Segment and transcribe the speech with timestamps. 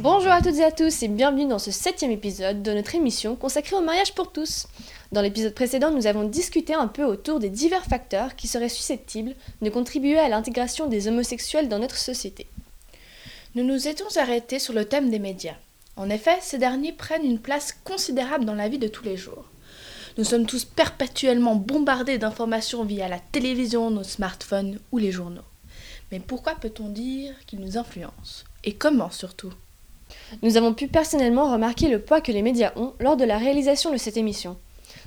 [0.00, 3.34] Bonjour à toutes et à tous et bienvenue dans ce septième épisode de notre émission
[3.34, 4.66] consacrée au mariage pour tous.
[5.10, 9.34] Dans l'épisode précédent, nous avons discuté un peu autour des divers facteurs qui seraient susceptibles
[9.60, 12.46] de contribuer à l'intégration des homosexuels dans notre société.
[13.54, 15.56] Nous nous étions arrêtés sur le thème des médias.
[15.98, 19.44] En effet, ces derniers prennent une place considérable dans la vie de tous les jours.
[20.16, 25.42] Nous sommes tous perpétuellement bombardés d'informations via la télévision, nos smartphones ou les journaux.
[26.12, 28.44] Mais pourquoi peut-on dire qu'ils nous influencent?
[28.62, 29.52] Et comment surtout?
[30.42, 33.92] Nous avons pu personnellement remarquer le poids que les médias ont lors de la réalisation
[33.92, 34.56] de cette émission.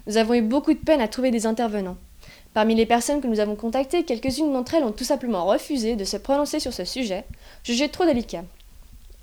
[0.07, 1.97] Nous avons eu beaucoup de peine à trouver des intervenants.
[2.53, 6.03] Parmi les personnes que nous avons contactées, quelques-unes d'entre elles ont tout simplement refusé de
[6.03, 7.23] se prononcer sur ce sujet,
[7.63, 8.43] jugé trop délicat.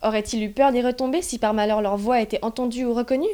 [0.02, 3.26] Auraient-ils eu peur d'y retomber si par malheur leur voix était entendue ou reconnue?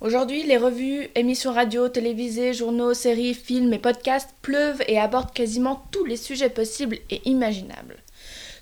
[0.00, 5.82] Aujourd'hui, les revues, émissions radio, télévisées, journaux, séries, films et podcasts pleuvent et abordent quasiment
[5.90, 7.96] tous les sujets possibles et imaginables.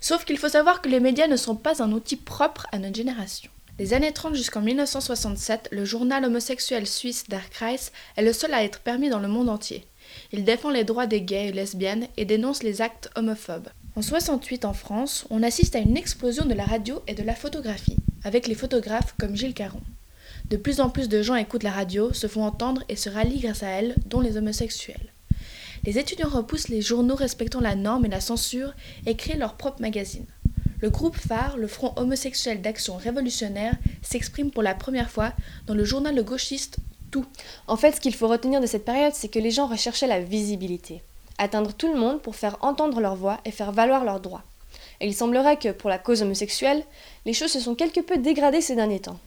[0.01, 2.95] Sauf qu'il faut savoir que les médias ne sont pas un outil propre à notre
[2.95, 3.51] génération.
[3.77, 8.63] Les années 30 jusqu'en 1967, le journal homosexuel suisse Der Kreis est le seul à
[8.63, 9.85] être permis dans le monde entier.
[10.31, 13.69] Il défend les droits des gays et lesbiennes et dénonce les actes homophobes.
[13.97, 17.33] En 68 en France, on assiste à une explosion de la radio et de la
[17.33, 19.81] photographie, avec les photographes comme Gilles Caron.
[20.51, 23.39] De plus en plus de gens écoutent la radio, se font entendre et se rallient
[23.39, 25.11] grâce à elle, dont les homosexuels.
[25.83, 28.75] Les étudiants repoussent les journaux respectant la norme et la censure
[29.07, 30.27] et créent leur propre magazine.
[30.79, 33.73] Le groupe phare, le Front homosexuel d'action révolutionnaire,
[34.03, 35.33] s'exprime pour la première fois
[35.65, 36.77] dans le journal gauchiste
[37.09, 37.25] Tout.
[37.65, 40.19] En fait, ce qu'il faut retenir de cette période, c'est que les gens recherchaient la
[40.19, 41.01] visibilité.
[41.37, 44.43] Atteindre tout le monde pour faire entendre leur voix et faire valoir leurs droits.
[44.99, 46.83] Et il semblerait que, pour la cause homosexuelle,
[47.25, 49.19] les choses se sont quelque peu dégradées ces derniers temps.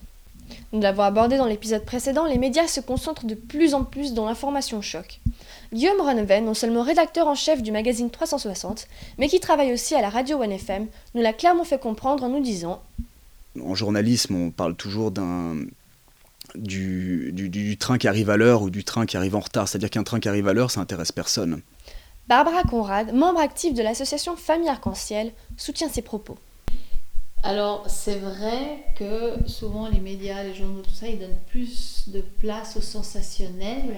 [0.73, 4.25] Nous l'avons abordé dans l'épisode précédent, les médias se concentrent de plus en plus dans
[4.25, 5.21] l'information choc.
[5.73, 10.01] Guillaume Reneven, non seulement rédacteur en chef du magazine 360, mais qui travaille aussi à
[10.01, 12.81] la radio OneFM, nous l'a clairement fait comprendre en nous disant
[13.63, 15.55] En journalisme, on parle toujours d'un
[16.55, 19.69] du, du, du, train qui arrive à l'heure ou du train qui arrive en retard.
[19.69, 21.61] C'est-à-dire qu'un train qui arrive à l'heure, ça intéresse personne.
[22.31, 26.37] Barbara Conrad, membre active de l'association Famille Arc-en-Ciel, soutient ces propos.
[27.43, 32.21] Alors, c'est vrai que souvent les médias, les journaux, tout ça, ils donnent plus de
[32.21, 33.97] place au sensationnel.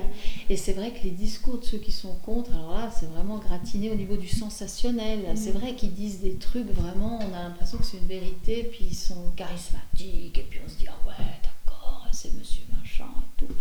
[0.49, 3.37] Et c'est vrai que les discours de ceux qui sont contre, alors là, c'est vraiment
[3.37, 5.19] gratiné au niveau du sensationnel.
[5.19, 5.35] Mm.
[5.35, 8.87] C'est vrai qu'ils disent des trucs vraiment, on a l'impression que c'est une vérité, puis
[8.89, 13.45] ils sont charismatiques, et puis on se dit, ah ouais, d'accord, c'est monsieur machin et
[13.45, 13.53] tout.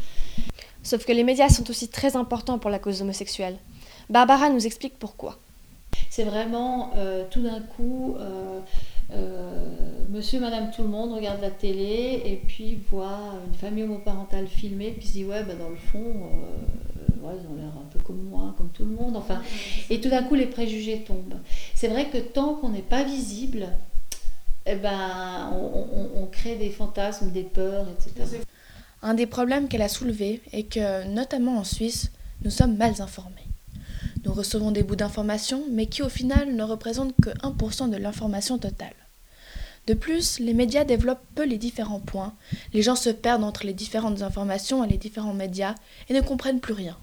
[0.82, 3.58] Sauf que les médias sont aussi très importants pour la cause homosexuelle.
[4.10, 5.38] Barbara nous explique pourquoi.
[6.10, 8.16] C'est vraiment euh, tout d'un coup.
[8.18, 8.60] Euh,
[9.14, 9.66] euh,
[10.08, 14.94] monsieur, madame, tout le monde regarde la télé et puis voit une famille homoparentale filmée,
[14.98, 17.98] puis se dit ouais, bah, dans le fond, euh, ouais, ils ont l'air un peu
[18.00, 19.16] comme moi, comme tout le monde.
[19.16, 19.42] Enfin,
[19.90, 21.40] et tout d'un coup, les préjugés tombent.
[21.74, 23.68] C'est vrai que tant qu'on n'est pas visible,
[24.64, 28.38] eh ben, on, on, crée des fantasmes, des peurs, etc.
[29.02, 32.12] Un des problèmes qu'elle a soulevé est que, notamment en Suisse,
[32.44, 33.51] nous sommes mal informés.
[34.24, 38.56] Nous recevons des bouts d'informations, mais qui au final ne représentent que 1% de l'information
[38.56, 38.94] totale.
[39.88, 42.34] De plus, les médias développent peu les différents points,
[42.72, 45.74] les gens se perdent entre les différentes informations et les différents médias
[46.08, 46.96] et ne comprennent plus rien.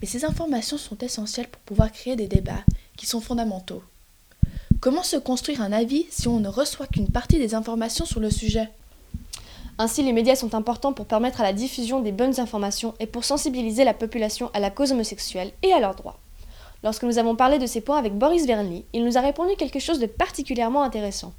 [0.00, 2.64] Mais ces informations sont essentielles pour pouvoir créer des débats
[2.96, 3.82] qui sont fondamentaux.
[4.80, 8.30] Comment se construire un avis si on ne reçoit qu'une partie des informations sur le
[8.30, 8.68] sujet?
[9.78, 13.24] Ainsi, les médias sont importants pour permettre à la diffusion des bonnes informations et pour
[13.24, 16.20] sensibiliser la population à la cause homosexuelle et à leurs droits.
[16.84, 19.78] Lorsque nous avons parlé de ces points avec Boris Vernly, il nous a répondu quelque
[19.78, 21.32] chose de particulièrement intéressant.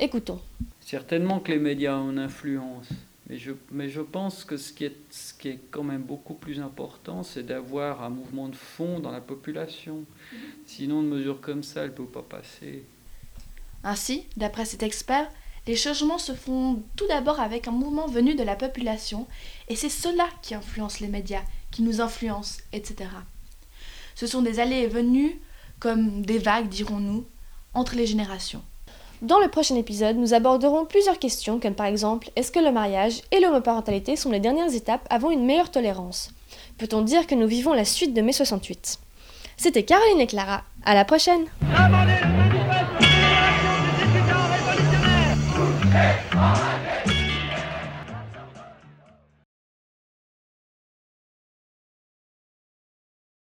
[0.00, 0.40] Écoutons.
[0.80, 2.88] Certainement que les médias ont une influence,
[3.28, 6.32] mais je, mais je pense que ce qui, est, ce qui est quand même beaucoup
[6.32, 10.04] plus important, c'est d'avoir un mouvement de fond dans la population.
[10.64, 12.82] Sinon, une mesure comme ça, elle ne peut pas passer.
[13.84, 15.28] Ainsi, d'après cet expert,
[15.66, 19.26] les changements se font tout d'abord avec un mouvement venu de la population,
[19.68, 23.10] et c'est cela qui influence les médias, qui nous influence, etc.
[24.18, 25.40] Ce sont des allées et venues,
[25.78, 27.24] comme des vagues, dirons-nous,
[27.72, 28.62] entre les générations.
[29.22, 33.22] Dans le prochain épisode, nous aborderons plusieurs questions comme par exemple est-ce que le mariage
[33.30, 36.32] et l'homoparentalité sont les dernières étapes avant une meilleure tolérance?
[36.78, 38.98] Peut-on dire que nous vivons la suite de mai 68
[39.56, 41.44] C'était Caroline et Clara, à la prochaine